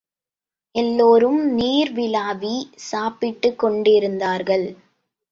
[0.75, 2.53] எல்லோரும் நீர் விளாவி,
[2.75, 4.65] சாப்பிட்டுக் கொண்டிருந்தார்கள்.